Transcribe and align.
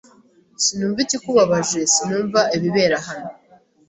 Sinumva 0.63 0.99
ikikubabaje. 1.05 1.79
Sinumva 1.93 2.39
ibibera 2.55 2.97
hano. 3.07 3.29